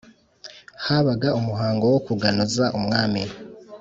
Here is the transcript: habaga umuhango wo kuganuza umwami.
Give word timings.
habaga 0.85 1.27
umuhango 1.39 1.83
wo 1.93 1.99
kuganuza 2.07 2.63
umwami. 2.77 3.21